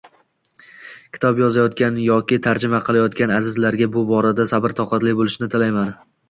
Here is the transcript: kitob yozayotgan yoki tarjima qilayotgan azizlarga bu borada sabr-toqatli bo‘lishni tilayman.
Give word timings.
kitob 1.17 1.41
yozayotgan 1.41 1.99
yoki 2.03 2.39
tarjima 2.47 2.79
qilayotgan 2.87 3.35
azizlarga 3.37 3.89
bu 3.97 4.05
borada 4.13 4.49
sabr-toqatli 4.55 5.15
bo‘lishni 5.21 5.53
tilayman. 5.57 5.95